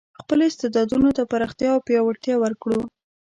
[0.19, 2.79] خپل استعدادونو ته پراختیا او پیاوړتیا ورکړو.